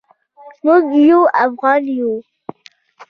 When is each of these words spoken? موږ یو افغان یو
موږ 0.65 0.83
یو 1.09 1.21
افغان 1.45 1.83
یو 1.97 2.11